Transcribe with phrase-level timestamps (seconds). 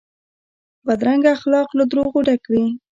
[0.85, 2.63] بدرنګه اخلاق له دروغو ډک وي